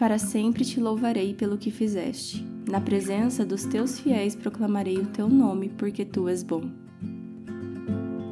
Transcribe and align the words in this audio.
para 0.00 0.16
sempre 0.16 0.64
te 0.64 0.80
louvarei 0.80 1.34
pelo 1.34 1.58
que 1.58 1.70
fizeste. 1.70 2.42
Na 2.66 2.80
presença 2.80 3.44
dos 3.44 3.66
teus 3.66 4.00
fiéis 4.00 4.34
proclamarei 4.34 4.96
o 4.96 5.04
teu 5.04 5.28
nome, 5.28 5.68
porque 5.68 6.06
tu 6.06 6.26
és 6.26 6.42
bom. 6.42 6.62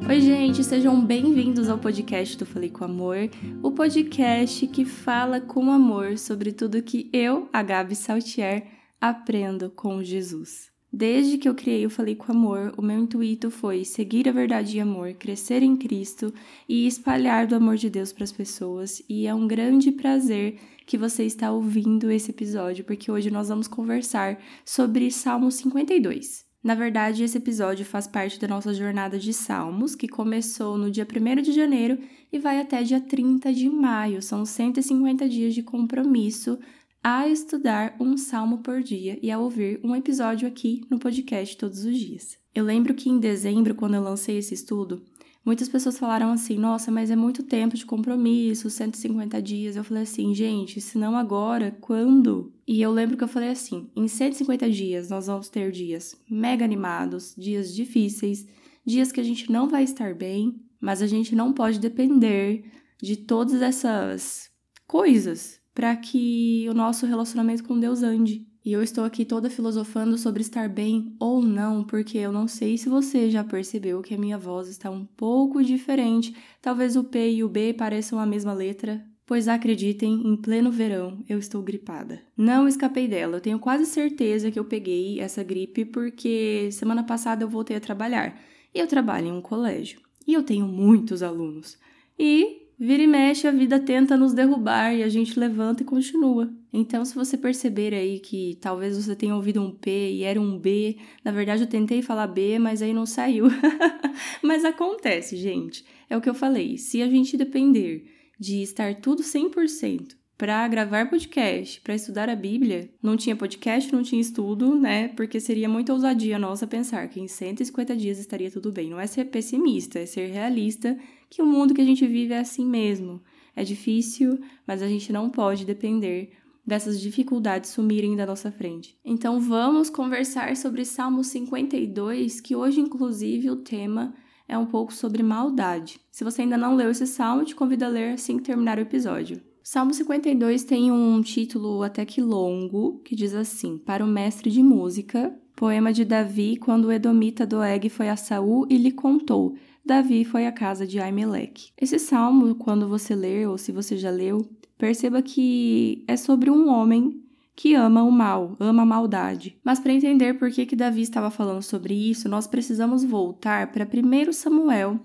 Oi, 0.09 0.19
gente, 0.19 0.63
sejam 0.63 0.99
bem-vindos 0.99 1.69
ao 1.69 1.77
podcast 1.77 2.35
do 2.39 2.45
Falei 2.47 2.71
com 2.71 2.85
Amor, 2.85 3.29
o 3.61 3.71
podcast 3.71 4.65
que 4.65 4.83
fala 4.83 5.39
com 5.39 5.71
amor 5.71 6.17
sobre 6.17 6.51
tudo 6.51 6.81
que 6.81 7.07
eu, 7.13 7.47
a 7.53 7.61
Gabi 7.61 7.95
Saltier, 7.95 8.65
aprendo 8.99 9.69
com 9.69 10.03
Jesus. 10.03 10.71
Desde 10.91 11.37
que 11.37 11.47
eu 11.47 11.53
criei 11.53 11.85
o 11.85 11.89
Falei 11.89 12.15
com 12.15 12.31
Amor, 12.31 12.73
o 12.75 12.81
meu 12.81 12.97
intuito 12.97 13.51
foi 13.51 13.85
seguir 13.85 14.27
a 14.27 14.31
verdade 14.31 14.77
e 14.77 14.79
amor, 14.79 15.13
crescer 15.13 15.61
em 15.61 15.77
Cristo 15.77 16.33
e 16.67 16.87
espalhar 16.87 17.45
do 17.45 17.55
amor 17.55 17.77
de 17.77 17.91
Deus 17.91 18.11
para 18.11 18.23
as 18.23 18.31
pessoas. 18.31 19.01
E 19.07 19.27
é 19.27 19.33
um 19.33 19.47
grande 19.47 19.91
prazer 19.91 20.59
que 20.87 20.97
você 20.97 21.23
está 21.23 21.51
ouvindo 21.51 22.09
esse 22.09 22.31
episódio, 22.31 22.83
porque 22.83 23.11
hoje 23.11 23.29
nós 23.29 23.49
vamos 23.49 23.67
conversar 23.67 24.39
sobre 24.65 25.11
Salmo 25.11 25.51
52. 25.51 26.43
Na 26.63 26.73
verdade, 26.73 27.23
esse 27.23 27.37
episódio 27.37 27.85
faz 27.85 28.07
parte 28.07 28.39
da 28.39 28.47
nossa 28.47 28.73
jornada 28.73 29.19
de 29.19 29.31
Salmos, 29.31 29.93
que 29.93 30.07
começou 30.07 30.75
no 30.75 30.89
dia 30.89 31.07
1 31.07 31.41
de 31.43 31.53
janeiro 31.53 31.99
e 32.33 32.39
vai 32.39 32.59
até 32.59 32.81
dia 32.81 32.99
30 32.99 33.53
de 33.53 33.69
maio. 33.69 34.21
São 34.23 34.43
150 34.43 35.29
dias 35.29 35.53
de 35.53 35.61
compromisso 35.61 36.59
a 37.03 37.27
estudar 37.27 37.95
um 37.99 38.17
salmo 38.17 38.57
por 38.59 38.83
dia 38.83 39.17
e 39.21 39.31
a 39.31 39.39
ouvir 39.39 39.79
um 39.83 39.95
episódio 39.95 40.47
aqui 40.47 40.81
no 40.89 40.99
podcast 40.99 41.55
todos 41.57 41.85
os 41.85 41.97
dias. 41.97 42.37
Eu 42.53 42.65
lembro 42.65 42.93
que 42.93 43.09
em 43.09 43.19
dezembro, 43.19 43.73
quando 43.73 43.93
eu 43.93 44.03
lancei 44.03 44.37
esse 44.37 44.53
estudo, 44.53 45.01
muitas 45.45 45.69
pessoas 45.69 45.97
falaram 45.97 46.31
assim: 46.31 46.57
nossa, 46.57 46.91
mas 46.91 47.09
é 47.09 47.15
muito 47.15 47.43
tempo 47.43 47.77
de 47.77 47.85
compromisso, 47.85 48.69
150 48.69 49.41
dias. 49.41 49.75
Eu 49.75 49.83
falei 49.83 50.03
assim, 50.03 50.33
gente, 50.33 50.81
se 50.81 50.97
não 50.97 51.15
agora, 51.15 51.75
quando? 51.79 52.51
E 52.67 52.81
eu 52.81 52.91
lembro 52.91 53.15
que 53.15 53.23
eu 53.23 53.29
falei 53.29 53.49
assim: 53.49 53.89
em 53.95 54.07
150 54.07 54.69
dias 54.69 55.09
nós 55.09 55.27
vamos 55.27 55.47
ter 55.47 55.71
dias 55.71 56.19
mega 56.29 56.65
animados, 56.65 57.33
dias 57.37 57.73
difíceis, 57.73 58.45
dias 58.85 59.11
que 59.11 59.21
a 59.21 59.23
gente 59.23 59.49
não 59.49 59.69
vai 59.69 59.83
estar 59.83 60.13
bem, 60.13 60.61
mas 60.81 61.01
a 61.01 61.07
gente 61.07 61.33
não 61.33 61.53
pode 61.53 61.79
depender 61.79 62.65
de 63.01 63.15
todas 63.15 63.61
essas 63.61 64.49
coisas 64.85 65.58
para 65.79 65.95
que 65.95 66.67
o 66.69 66.73
nosso 66.73 67.05
relacionamento 67.05 67.63
com 67.63 67.79
Deus 67.79 68.03
ande. 68.03 68.45
E 68.65 68.73
eu 68.73 68.83
estou 68.83 69.05
aqui 69.05 69.23
toda 69.23 69.49
filosofando 69.49 70.17
sobre 70.17 70.41
estar 70.41 70.67
bem 70.67 71.15
ou 71.17 71.41
não, 71.41 71.85
porque 71.85 72.17
eu 72.17 72.33
não 72.33 72.49
sei 72.49 72.77
se 72.77 72.89
você 72.89 73.29
já 73.29 73.45
percebeu 73.45 74.01
que 74.01 74.13
a 74.13 74.17
minha 74.17 74.37
voz 74.37 74.67
está 74.67 74.91
um 74.91 75.05
pouco 75.05 75.63
diferente. 75.63 76.35
Talvez 76.61 76.97
o 76.97 77.03
P 77.05 77.31
e 77.31 77.45
o 77.45 77.47
B 77.47 77.73
pareçam 77.73 78.19
a 78.19 78.25
mesma 78.25 78.51
letra, 78.51 79.01
pois 79.25 79.47
acreditem, 79.47 80.21
em 80.27 80.35
pleno 80.35 80.69
verão 80.69 81.23
eu 81.29 81.39
estou 81.39 81.63
gripada. 81.63 82.21
Não 82.35 82.67
escapei 82.67 83.07
dela, 83.07 83.37
eu 83.37 83.41
tenho 83.41 83.57
quase 83.57 83.85
certeza 83.85 84.51
que 84.51 84.59
eu 84.59 84.65
peguei 84.65 85.21
essa 85.21 85.41
gripe 85.45 85.85
porque 85.85 86.67
semana 86.73 87.05
passada 87.05 87.45
eu 87.45 87.49
voltei 87.49 87.77
a 87.77 87.79
trabalhar. 87.79 88.37
E 88.75 88.79
eu 88.79 88.85
trabalho 88.85 89.27
em 89.27 89.31
um 89.31 89.41
colégio. 89.41 90.01
E 90.27 90.33
eu 90.33 90.43
tenho 90.43 90.67
muitos 90.67 91.23
alunos. 91.23 91.77
E 92.19 92.58
Vira 92.81 93.03
e 93.03 93.07
mexe, 93.07 93.45
a 93.45 93.51
vida 93.51 93.77
tenta 93.77 94.15
nos 94.15 94.33
derrubar 94.33 94.95
e 94.95 95.03
a 95.03 95.09
gente 95.09 95.37
levanta 95.37 95.83
e 95.83 95.85
continua. 95.85 96.49
Então, 96.71 97.03
se 97.03 97.13
você 97.13 97.37
perceber 97.37 97.93
aí 97.93 98.19
que 98.19 98.57
talvez 98.61 98.95
você 98.95 99.13
tenha 99.17 99.35
ouvido 99.35 99.61
um 99.61 99.69
P 99.69 100.11
e 100.11 100.23
era 100.23 100.39
um 100.39 100.57
B, 100.57 100.95
na 101.21 101.31
verdade 101.33 101.63
eu 101.63 101.67
tentei 101.67 102.01
falar 102.01 102.27
B, 102.27 102.57
mas 102.57 102.81
aí 102.81 102.93
não 102.93 103.05
saiu. 103.05 103.47
mas 104.41 104.63
acontece, 104.63 105.35
gente. 105.35 105.83
É 106.09 106.15
o 106.15 106.21
que 106.21 106.29
eu 106.29 106.33
falei. 106.33 106.77
Se 106.77 107.01
a 107.01 107.09
gente 107.09 107.35
depender 107.35 108.05
de 108.39 108.61
estar 108.61 108.95
tudo 108.95 109.23
100% 109.23 110.15
para 110.37 110.65
gravar 110.69 111.09
podcast, 111.09 111.81
para 111.81 111.95
estudar 111.95 112.29
a 112.29 112.35
Bíblia, 112.35 112.89
não 113.03 113.17
tinha 113.17 113.35
podcast, 113.35 113.91
não 113.91 114.01
tinha 114.01 114.21
estudo, 114.21 114.79
né? 114.79 115.09
Porque 115.09 115.37
seria 115.41 115.67
muita 115.67 115.91
ousadia 115.91 116.39
nossa 116.39 116.65
pensar 116.65 117.09
que 117.09 117.19
em 117.19 117.27
150 117.27 117.93
dias 117.97 118.19
estaria 118.19 118.49
tudo 118.49 118.71
bem. 118.71 118.89
Não 118.89 119.01
é 119.01 119.05
ser 119.05 119.25
pessimista, 119.25 119.99
é 119.99 120.05
ser 120.05 120.27
realista 120.27 120.97
que 121.29 121.41
o 121.41 121.45
mundo 121.45 121.73
que 121.73 121.81
a 121.81 121.85
gente 121.85 122.05
vive 122.07 122.33
é 122.33 122.39
assim 122.39 122.65
mesmo. 122.65 123.21
É 123.55 123.63
difícil, 123.63 124.39
mas 124.65 124.81
a 124.81 124.87
gente 124.87 125.11
não 125.11 125.29
pode 125.29 125.65
depender 125.65 126.31
dessas 126.65 126.99
dificuldades 127.01 127.71
sumirem 127.71 128.15
da 128.15 128.25
nossa 128.25 128.51
frente. 128.51 128.97
Então 129.03 129.39
vamos 129.39 129.89
conversar 129.89 130.55
sobre 130.55 130.85
Salmo 130.85 131.23
52, 131.23 132.39
que 132.39 132.55
hoje 132.55 132.79
inclusive 132.79 133.49
o 133.49 133.57
tema 133.57 134.13
é 134.47 134.57
um 134.57 134.65
pouco 134.65 134.93
sobre 134.93 135.21
maldade. 135.21 135.99
Se 136.11 136.23
você 136.23 136.43
ainda 136.43 136.57
não 136.57 136.75
leu 136.75 136.89
esse 136.89 137.05
salmo, 137.05 137.45
te 137.45 137.55
convido 137.55 137.85
a 137.85 137.89
ler 137.89 138.13
assim 138.13 138.37
que 138.37 138.43
terminar 138.43 138.77
o 138.77 138.81
episódio. 138.81 139.41
Salmo 139.63 139.93
52 139.93 140.63
tem 140.63 140.91
um 140.91 141.21
título 141.21 141.83
até 141.83 142.03
que 142.03 142.21
longo, 142.21 142.99
que 143.05 143.15
diz 143.15 143.35
assim: 143.35 143.77
Para 143.77 144.03
o 144.03 144.07
mestre 144.07 144.49
de 144.49 144.63
música, 144.63 145.37
poema 145.55 145.93
de 145.93 146.03
Davi 146.05 146.57
quando 146.57 146.85
o 146.85 146.91
edomita 146.91 147.45
Doeg 147.45 147.89
foi 147.89 148.09
a 148.09 148.15
Saul 148.15 148.65
e 148.69 148.77
lhe 148.77 148.91
contou: 148.91 149.55
Davi 149.85 150.23
foi 150.23 150.45
à 150.45 150.51
casa 150.51 150.85
de 150.85 150.99
Aimeleque. 150.99 151.71
Esse 151.79 151.97
salmo, 151.97 152.55
quando 152.55 152.87
você 152.87 153.15
ler 153.15 153.47
ou 153.47 153.57
se 153.57 153.71
você 153.71 153.97
já 153.97 154.11
leu, 154.11 154.47
perceba 154.77 155.21
que 155.21 156.03
é 156.07 156.15
sobre 156.15 156.49
um 156.49 156.69
homem 156.69 157.23
que 157.55 157.75
ama 157.75 158.03
o 158.03 158.11
mal, 158.11 158.55
ama 158.57 158.83
a 158.83 158.85
maldade. 158.85 159.57
Mas 159.63 159.81
para 159.81 159.91
entender 159.91 160.35
por 160.35 160.49
que, 160.49 160.65
que 160.65 160.77
Davi 160.77 161.01
estava 161.01 161.29
falando 161.29 161.61
sobre 161.61 161.93
isso, 161.93 162.29
nós 162.29 162.47
precisamos 162.47 163.03
voltar 163.03 163.69
para 163.71 163.85
1 163.85 164.31
Samuel, 164.31 164.97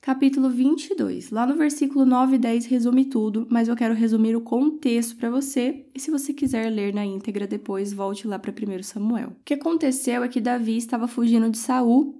capítulo 0.00 0.48
22. 0.48 1.30
Lá 1.30 1.46
no 1.46 1.54
versículo 1.54 2.06
9 2.06 2.36
e 2.36 2.38
10 2.38 2.64
resume 2.64 3.04
tudo, 3.04 3.46
mas 3.50 3.68
eu 3.68 3.76
quero 3.76 3.92
resumir 3.92 4.34
o 4.34 4.40
contexto 4.40 5.16
para 5.16 5.28
você. 5.28 5.84
E 5.94 6.00
se 6.00 6.10
você 6.10 6.32
quiser 6.32 6.70
ler 6.70 6.94
na 6.94 7.04
íntegra 7.04 7.46
depois, 7.46 7.92
volte 7.92 8.26
lá 8.26 8.38
para 8.38 8.52
1 8.52 8.82
Samuel. 8.82 9.28
O 9.28 9.44
que 9.44 9.52
aconteceu 9.52 10.22
é 10.22 10.28
que 10.28 10.40
Davi 10.40 10.78
estava 10.78 11.06
fugindo 11.06 11.50
de 11.50 11.58
Saul 11.58 12.17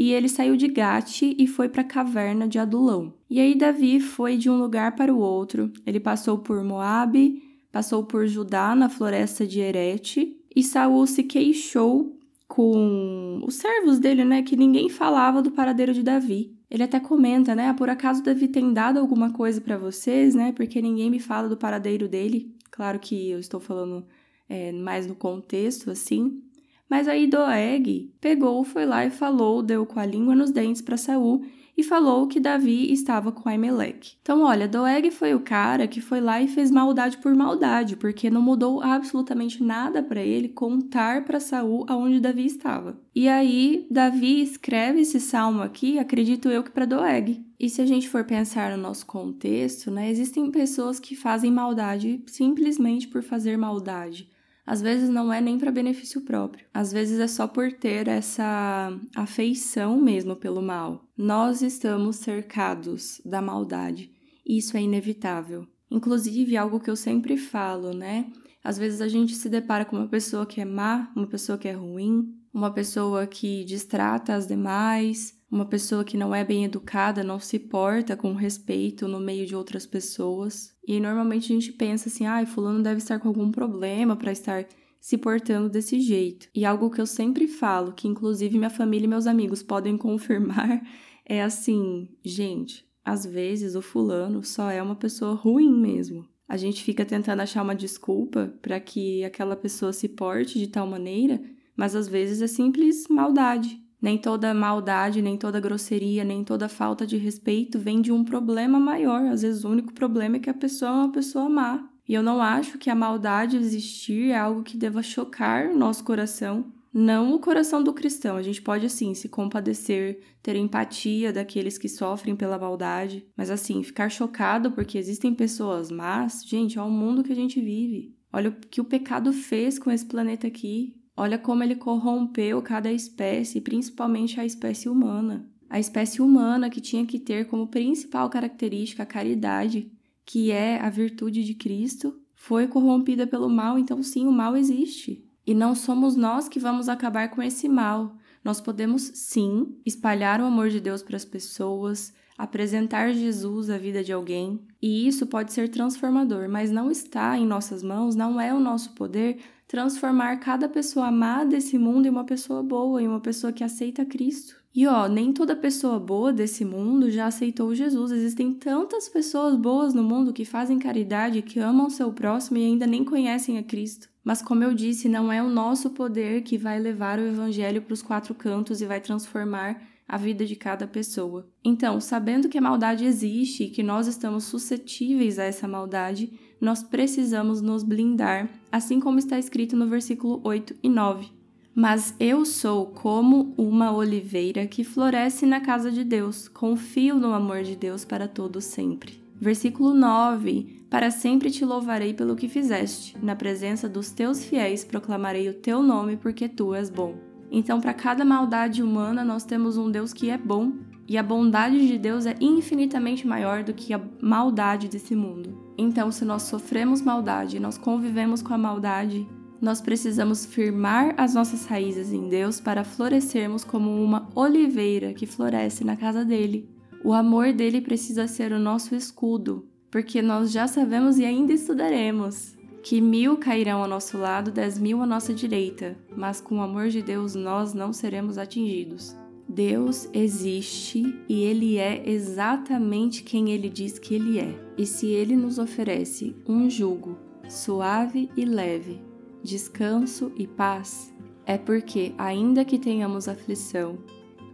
e 0.00 0.12
ele 0.12 0.28
saiu 0.28 0.56
de 0.56 0.68
Gate 0.68 1.22
e 1.36 1.44
foi 1.48 1.68
para 1.68 1.82
a 1.82 1.84
caverna 1.84 2.46
de 2.46 2.56
Adulão. 2.56 3.12
E 3.28 3.40
aí 3.40 3.56
Davi 3.56 3.98
foi 3.98 4.36
de 4.36 4.48
um 4.48 4.56
lugar 4.56 4.94
para 4.94 5.12
o 5.12 5.18
outro. 5.18 5.72
Ele 5.84 5.98
passou 5.98 6.38
por 6.38 6.62
Moabe, 6.62 7.42
passou 7.72 8.04
por 8.04 8.24
Judá 8.24 8.76
na 8.76 8.88
floresta 8.88 9.44
de 9.44 9.58
Erete, 9.58 10.36
e 10.54 10.62
Saul 10.62 11.04
se 11.04 11.24
queixou 11.24 12.16
com 12.46 13.42
os 13.44 13.56
servos 13.56 13.98
dele, 13.98 14.24
né, 14.24 14.40
que 14.40 14.54
ninguém 14.54 14.88
falava 14.88 15.42
do 15.42 15.50
paradeiro 15.50 15.92
de 15.92 16.04
Davi. 16.04 16.56
Ele 16.70 16.84
até 16.84 17.00
comenta, 17.00 17.56
né? 17.56 17.66
Ah, 17.66 17.74
por 17.74 17.90
acaso 17.90 18.22
Davi 18.22 18.46
tem 18.46 18.72
dado 18.72 19.00
alguma 19.00 19.32
coisa 19.32 19.60
para 19.60 19.76
vocês, 19.76 20.32
né? 20.32 20.52
Porque 20.52 20.80
ninguém 20.80 21.10
me 21.10 21.18
fala 21.18 21.48
do 21.48 21.56
paradeiro 21.56 22.06
dele. 22.06 22.54
Claro 22.70 23.00
que 23.00 23.30
eu 23.30 23.40
estou 23.40 23.58
falando 23.58 24.06
é, 24.48 24.70
mais 24.70 25.08
no 25.08 25.16
contexto, 25.16 25.90
assim. 25.90 26.40
Mas 26.88 27.06
aí 27.06 27.26
Doeg 27.26 28.12
pegou, 28.20 28.64
foi 28.64 28.86
lá 28.86 29.04
e 29.04 29.10
falou, 29.10 29.62
deu 29.62 29.84
com 29.84 30.00
a 30.00 30.06
língua 30.06 30.34
nos 30.34 30.50
dentes 30.50 30.80
para 30.80 30.96
Saul 30.96 31.44
e 31.78 31.82
falou 31.84 32.26
que 32.26 32.40
Davi 32.40 32.92
estava 32.92 33.30
com 33.30 33.48
Aimeleque. 33.48 34.16
Então, 34.20 34.42
olha, 34.42 34.66
Doeg 34.66 35.12
foi 35.12 35.32
o 35.32 35.40
cara 35.40 35.86
que 35.86 36.00
foi 36.00 36.20
lá 36.20 36.42
e 36.42 36.48
fez 36.48 36.72
maldade 36.72 37.18
por 37.18 37.32
maldade, 37.36 37.94
porque 37.94 38.28
não 38.28 38.42
mudou 38.42 38.82
absolutamente 38.82 39.62
nada 39.62 40.02
para 40.02 40.20
ele 40.20 40.48
contar 40.48 41.24
para 41.24 41.38
Saul 41.38 41.86
aonde 41.88 42.18
Davi 42.18 42.46
estava. 42.46 42.98
E 43.14 43.28
aí, 43.28 43.86
Davi 43.88 44.42
escreve 44.42 45.02
esse 45.02 45.20
salmo 45.20 45.62
aqui, 45.62 46.00
acredito 46.00 46.48
eu 46.48 46.64
que 46.64 46.70
para 46.72 46.84
Doeg. 46.84 47.46
E 47.60 47.70
se 47.70 47.80
a 47.80 47.86
gente 47.86 48.08
for 48.08 48.24
pensar 48.24 48.76
no 48.76 48.82
nosso 48.82 49.06
contexto, 49.06 49.88
né, 49.88 50.10
existem 50.10 50.50
pessoas 50.50 50.98
que 50.98 51.14
fazem 51.14 51.52
maldade 51.52 52.24
simplesmente 52.26 53.06
por 53.06 53.22
fazer 53.22 53.56
maldade 53.56 54.28
às 54.68 54.82
vezes 54.82 55.08
não 55.08 55.32
é 55.32 55.40
nem 55.40 55.58
para 55.58 55.72
benefício 55.72 56.20
próprio. 56.20 56.66
Às 56.74 56.92
vezes 56.92 57.18
é 57.18 57.26
só 57.26 57.48
por 57.48 57.72
ter 57.72 58.06
essa 58.06 58.92
afeição 59.16 59.98
mesmo 59.98 60.36
pelo 60.36 60.60
mal. 60.60 61.08
Nós 61.16 61.62
estamos 61.62 62.16
cercados 62.16 63.18
da 63.24 63.40
maldade. 63.40 64.12
Isso 64.46 64.76
é 64.76 64.82
inevitável. 64.82 65.66
Inclusive, 65.90 66.54
algo 66.54 66.80
que 66.80 66.90
eu 66.90 66.96
sempre 66.96 67.38
falo, 67.38 67.94
né? 67.94 68.30
Às 68.62 68.76
vezes 68.76 69.00
a 69.00 69.08
gente 69.08 69.34
se 69.34 69.48
depara 69.48 69.86
com 69.86 69.96
uma 69.96 70.06
pessoa 70.06 70.44
que 70.44 70.60
é 70.60 70.66
má, 70.66 71.10
uma 71.16 71.26
pessoa 71.26 71.56
que 71.56 71.66
é 71.66 71.72
ruim, 71.72 72.34
uma 72.52 72.70
pessoa 72.70 73.26
que 73.26 73.64
distrata 73.64 74.34
as 74.34 74.46
demais, 74.46 75.34
uma 75.50 75.64
pessoa 75.64 76.04
que 76.04 76.16
não 76.16 76.34
é 76.34 76.44
bem 76.44 76.64
educada, 76.64 77.24
não 77.24 77.40
se 77.40 77.58
porta 77.58 78.16
com 78.16 78.34
respeito 78.34 79.08
no 79.08 79.18
meio 79.18 79.46
de 79.46 79.56
outras 79.56 79.86
pessoas. 79.86 80.74
E 80.86 81.00
normalmente 81.00 81.52
a 81.52 81.54
gente 81.54 81.72
pensa 81.72 82.08
assim: 82.08 82.26
ah, 82.26 82.44
fulano 82.46 82.82
deve 82.82 82.98
estar 82.98 83.18
com 83.18 83.28
algum 83.28 83.50
problema 83.50 84.14
para 84.14 84.32
estar 84.32 84.66
se 85.00 85.16
portando 85.16 85.68
desse 85.68 86.00
jeito. 86.00 86.48
E 86.54 86.64
algo 86.64 86.90
que 86.90 87.00
eu 87.00 87.06
sempre 87.06 87.48
falo, 87.48 87.92
que 87.92 88.08
inclusive 88.08 88.58
minha 88.58 88.70
família 88.70 89.06
e 89.06 89.08
meus 89.08 89.26
amigos 89.26 89.62
podem 89.62 89.96
confirmar, 89.98 90.82
é 91.24 91.42
assim: 91.42 92.08
gente, 92.22 92.86
às 93.04 93.24
vezes 93.24 93.74
o 93.74 93.82
fulano 93.82 94.44
só 94.44 94.70
é 94.70 94.82
uma 94.82 94.96
pessoa 94.96 95.34
ruim 95.34 95.72
mesmo. 95.72 96.28
A 96.46 96.56
gente 96.56 96.82
fica 96.82 97.04
tentando 97.04 97.40
achar 97.40 97.62
uma 97.62 97.74
desculpa 97.74 98.54
para 98.62 98.80
que 98.80 99.22
aquela 99.22 99.54
pessoa 99.54 99.92
se 99.92 100.08
porte 100.08 100.58
de 100.58 100.66
tal 100.66 100.86
maneira, 100.86 101.40
mas 101.76 101.94
às 101.94 102.08
vezes 102.08 102.40
é 102.40 102.46
simples 102.46 103.06
maldade. 103.08 103.78
Nem 104.00 104.16
toda 104.16 104.54
maldade, 104.54 105.20
nem 105.20 105.36
toda 105.36 105.60
grosseria, 105.60 106.24
nem 106.24 106.44
toda 106.44 106.68
falta 106.68 107.06
de 107.06 107.16
respeito 107.16 107.78
vem 107.78 108.00
de 108.00 108.12
um 108.12 108.24
problema 108.24 108.78
maior. 108.78 109.26
Às 109.26 109.42
vezes 109.42 109.64
o 109.64 109.68
único 109.68 109.92
problema 109.92 110.36
é 110.36 110.40
que 110.40 110.50
a 110.50 110.54
pessoa 110.54 110.90
é 110.90 110.94
uma 110.94 111.12
pessoa 111.12 111.48
má. 111.48 111.88
E 112.08 112.14
eu 112.14 112.22
não 112.22 112.40
acho 112.40 112.78
que 112.78 112.88
a 112.88 112.94
maldade 112.94 113.56
existir 113.56 114.30
é 114.30 114.38
algo 114.38 114.62
que 114.62 114.78
deva 114.78 115.02
chocar 115.02 115.66
o 115.66 115.76
nosso 115.76 116.02
coração, 116.04 116.72
não 116.92 117.34
o 117.34 117.38
coração 117.38 117.82
do 117.82 117.92
cristão. 117.92 118.36
A 118.36 118.42
gente 118.42 118.62
pode, 118.62 118.86
assim, 118.86 119.12
se 119.14 119.28
compadecer, 119.28 120.20
ter 120.42 120.56
empatia 120.56 121.32
daqueles 121.32 121.76
que 121.76 121.88
sofrem 121.88 122.34
pela 122.34 122.58
maldade, 122.58 123.26
mas, 123.36 123.50
assim, 123.50 123.82
ficar 123.82 124.08
chocado 124.08 124.70
porque 124.70 124.96
existem 124.96 125.34
pessoas 125.34 125.90
más, 125.90 126.42
gente, 126.46 126.78
é 126.78 126.82
o 126.82 126.90
mundo 126.90 127.22
que 127.22 127.32
a 127.32 127.36
gente 127.36 127.60
vive. 127.60 128.16
Olha 128.32 128.50
o 128.50 128.52
que 128.52 128.80
o 128.80 128.84
pecado 128.84 129.32
fez 129.32 129.78
com 129.78 129.90
esse 129.90 130.06
planeta 130.06 130.46
aqui. 130.46 130.94
Olha 131.20 131.36
como 131.36 131.64
ele 131.64 131.74
corrompeu 131.74 132.62
cada 132.62 132.92
espécie, 132.92 133.60
principalmente 133.60 134.38
a 134.38 134.46
espécie 134.46 134.88
humana. 134.88 135.44
A 135.68 135.80
espécie 135.80 136.22
humana 136.22 136.70
que 136.70 136.80
tinha 136.80 137.04
que 137.04 137.18
ter 137.18 137.48
como 137.48 137.66
principal 137.66 138.30
característica 138.30 139.02
a 139.02 139.06
caridade, 139.06 139.90
que 140.24 140.52
é 140.52 140.80
a 140.80 140.88
virtude 140.88 141.42
de 141.42 141.54
Cristo, 141.54 142.16
foi 142.36 142.68
corrompida 142.68 143.26
pelo 143.26 143.50
mal, 143.50 143.76
então 143.76 144.00
sim, 144.00 144.28
o 144.28 144.32
mal 144.32 144.56
existe. 144.56 145.28
E 145.44 145.54
não 145.54 145.74
somos 145.74 146.14
nós 146.14 146.48
que 146.48 146.60
vamos 146.60 146.88
acabar 146.88 147.30
com 147.30 147.42
esse 147.42 147.68
mal. 147.68 148.14
Nós 148.44 148.60
podemos 148.60 149.02
sim 149.02 149.76
espalhar 149.84 150.40
o 150.40 150.44
amor 150.44 150.68
de 150.68 150.78
Deus 150.78 151.02
para 151.02 151.16
as 151.16 151.24
pessoas, 151.24 152.14
apresentar 152.38 153.12
Jesus 153.12 153.70
à 153.70 153.76
vida 153.76 154.04
de 154.04 154.12
alguém, 154.12 154.64
e 154.80 155.08
isso 155.08 155.26
pode 155.26 155.52
ser 155.52 155.68
transformador, 155.68 156.48
mas 156.48 156.70
não 156.70 156.88
está 156.88 157.36
em 157.36 157.44
nossas 157.44 157.82
mãos, 157.82 158.14
não 158.14 158.40
é 158.40 158.54
o 158.54 158.60
nosso 158.60 158.92
poder 158.92 159.40
transformar 159.68 160.38
cada 160.38 160.66
pessoa 160.66 161.10
má 161.10 161.44
desse 161.44 161.78
mundo 161.78 162.06
em 162.06 162.10
uma 162.10 162.24
pessoa 162.24 162.62
boa, 162.62 163.02
em 163.02 163.06
uma 163.06 163.20
pessoa 163.20 163.52
que 163.52 163.62
aceita 163.62 164.04
Cristo. 164.04 164.56
E 164.74 164.86
ó, 164.86 165.06
nem 165.06 165.32
toda 165.32 165.54
pessoa 165.54 165.98
boa 165.98 166.32
desse 166.32 166.64
mundo 166.64 167.10
já 167.10 167.26
aceitou 167.26 167.74
Jesus. 167.74 168.10
Existem 168.10 168.54
tantas 168.54 169.08
pessoas 169.08 169.56
boas 169.56 169.92
no 169.92 170.02
mundo 170.02 170.32
que 170.32 170.44
fazem 170.44 170.78
caridade, 170.78 171.42
que 171.42 171.60
amam 171.60 171.90
seu 171.90 172.12
próximo 172.12 172.58
e 172.58 172.64
ainda 172.64 172.86
nem 172.86 173.04
conhecem 173.04 173.58
a 173.58 173.62
Cristo. 173.62 174.08
Mas 174.24 174.40
como 174.40 174.64
eu 174.64 174.72
disse, 174.72 175.08
não 175.08 175.30
é 175.30 175.42
o 175.42 175.50
nosso 175.50 175.90
poder 175.90 176.42
que 176.42 176.56
vai 176.56 176.78
levar 176.78 177.18
o 177.18 177.26
evangelho 177.26 177.82
para 177.82 177.94
os 177.94 178.02
quatro 178.02 178.34
cantos 178.34 178.80
e 178.80 178.86
vai 178.86 179.00
transformar 179.00 179.82
a 180.06 180.16
vida 180.16 180.46
de 180.46 180.56
cada 180.56 180.86
pessoa. 180.86 181.46
Então, 181.62 182.00
sabendo 182.00 182.48
que 182.48 182.56
a 182.56 182.62
maldade 182.62 183.04
existe 183.04 183.64
e 183.64 183.70
que 183.70 183.82
nós 183.82 184.06
estamos 184.06 184.44
suscetíveis 184.44 185.38
a 185.38 185.44
essa 185.44 185.68
maldade, 185.68 186.32
nós 186.60 186.82
precisamos 186.82 187.60
nos 187.60 187.82
blindar, 187.82 188.48
assim 188.70 189.00
como 189.00 189.18
está 189.18 189.38
escrito 189.38 189.76
no 189.76 189.86
versículo 189.86 190.40
8 190.44 190.74
e 190.82 190.88
9. 190.88 191.28
Mas 191.74 192.14
eu 192.18 192.44
sou 192.44 192.86
como 192.86 193.54
uma 193.56 193.92
oliveira 193.92 194.66
que 194.66 194.82
floresce 194.82 195.46
na 195.46 195.60
casa 195.60 195.92
de 195.92 196.02
Deus, 196.02 196.48
confio 196.48 197.16
no 197.16 197.32
amor 197.32 197.62
de 197.62 197.76
Deus 197.76 198.04
para 198.04 198.26
todo 198.26 198.60
sempre. 198.60 199.22
Versículo 199.40 199.94
9: 199.94 200.82
Para 200.90 201.12
sempre 201.12 201.50
te 201.50 201.64
louvarei 201.64 202.12
pelo 202.12 202.34
que 202.34 202.48
fizeste, 202.48 203.16
na 203.22 203.36
presença 203.36 203.88
dos 203.88 204.10
teus 204.10 204.44
fiéis 204.44 204.84
proclamarei 204.84 205.48
o 205.48 205.54
teu 205.54 205.80
nome, 205.80 206.16
porque 206.16 206.48
tu 206.48 206.74
és 206.74 206.90
bom. 206.90 207.14
Então, 207.50 207.80
para 207.80 207.94
cada 207.94 208.24
maldade 208.24 208.82
humana, 208.82 209.24
nós 209.24 209.44
temos 209.44 209.76
um 209.76 209.90
Deus 209.90 210.12
que 210.12 210.28
é 210.30 210.36
bom, 210.36 210.72
e 211.08 211.16
a 211.16 211.22
bondade 211.22 211.88
de 211.88 211.96
Deus 211.96 212.26
é 212.26 212.36
infinitamente 212.38 213.26
maior 213.26 213.64
do 213.64 213.72
que 213.72 213.94
a 213.94 214.00
maldade 214.20 214.88
desse 214.88 215.16
mundo. 215.16 215.72
Então, 215.78 216.12
se 216.12 216.22
nós 216.22 216.42
sofremos 216.42 217.00
maldade, 217.00 217.58
nós 217.58 217.78
convivemos 217.78 218.42
com 218.42 218.52
a 218.52 218.58
maldade, 218.58 219.26
nós 219.58 219.80
precisamos 219.80 220.44
firmar 220.44 221.14
as 221.16 221.34
nossas 221.34 221.64
raízes 221.64 222.12
em 222.12 222.28
Deus 222.28 222.60
para 222.60 222.84
florescermos 222.84 223.64
como 223.64 223.90
uma 224.04 224.28
oliveira 224.34 225.14
que 225.14 225.26
floresce 225.26 225.82
na 225.82 225.96
casa 225.96 226.26
dele. 226.26 226.68
O 227.02 227.14
amor 227.14 227.54
dele 227.54 227.80
precisa 227.80 228.28
ser 228.28 228.52
o 228.52 228.58
nosso 228.58 228.94
escudo, 228.94 229.66
porque 229.90 230.20
nós 230.20 230.52
já 230.52 230.68
sabemos 230.68 231.18
e 231.18 231.24
ainda 231.24 231.54
estudaremos 231.54 232.54
que 232.82 233.00
mil 233.00 233.38
cairão 233.38 233.82
ao 233.82 233.88
nosso 233.88 234.18
lado, 234.18 234.50
dez 234.50 234.78
mil 234.78 235.02
à 235.02 235.06
nossa 235.06 235.32
direita, 235.32 235.96
mas 236.14 236.40
com 236.40 236.58
o 236.58 236.62
amor 236.62 236.88
de 236.88 237.02
Deus 237.02 237.34
nós 237.34 237.72
não 237.72 237.92
seremos 237.92 238.36
atingidos. 238.36 239.16
Deus 239.48 240.08
existe 240.12 241.18
e 241.28 241.42
Ele 241.42 241.78
é 241.78 242.08
exatamente 242.08 243.22
quem 243.22 243.50
Ele 243.50 243.68
diz 243.68 243.98
que 243.98 244.14
Ele 244.14 244.38
é. 244.38 244.54
E 244.76 244.84
se 244.84 245.06
Ele 245.06 245.34
nos 245.34 245.58
oferece 245.58 246.36
um 246.46 246.68
jugo 246.68 247.18
suave 247.48 248.30
e 248.36 248.44
leve 248.44 249.08
descanso 249.42 250.32
e 250.36 250.46
paz, 250.46 251.14
é 251.46 251.56
porque, 251.56 252.12
ainda 252.18 252.64
que 252.64 252.78
tenhamos 252.78 253.28
aflição, 253.28 253.98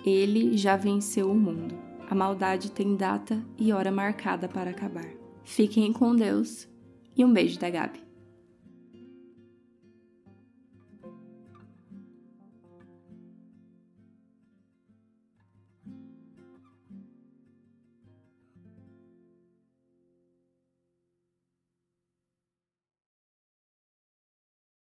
ele 0.07 0.57
já 0.57 0.77
venceu 0.77 1.31
o 1.31 1.35
mundo. 1.35 1.77
A 2.09 2.15
maldade 2.15 2.71
tem 2.71 2.95
data 2.95 3.45
e 3.59 3.73
hora 3.73 3.91
marcada 3.91 4.47
para 4.47 4.71
acabar. 4.71 5.09
Fiquem 5.43 5.93
com 5.93 6.15
Deus 6.15 6.69
e 7.17 7.25
um 7.25 7.33
beijo 7.33 7.59
da 7.59 7.71
Gabi. 7.71 8.01